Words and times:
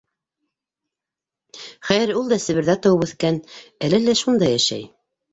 Хәйер, 1.89 2.13
ул 2.21 2.31
да 2.31 2.39
Себерзә 2.45 2.75
тыуып 2.85 3.03
үҫкән, 3.07 3.37
әле 3.89 3.99
лә 4.07 4.15
шунда 4.23 4.49
йәшәй. 4.55 4.89